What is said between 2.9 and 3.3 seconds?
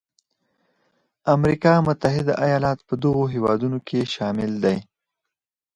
دغو